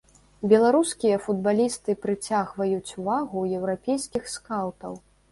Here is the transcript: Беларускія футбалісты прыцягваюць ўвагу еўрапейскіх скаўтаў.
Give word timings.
Беларускія 0.51 1.17
футбалісты 1.25 1.95
прыцягваюць 2.05 2.95
ўвагу 3.01 3.43
еўрапейскіх 3.59 4.23
скаўтаў. 4.37 4.97